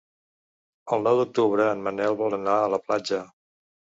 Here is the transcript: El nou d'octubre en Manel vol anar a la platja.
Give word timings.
El 0.95 1.03
nou 1.07 1.19
d'octubre 1.19 1.67
en 1.73 1.85
Manel 1.87 2.17
vol 2.21 2.37
anar 2.39 2.57
a 2.63 2.71
la 2.77 2.83
platja. 2.87 3.23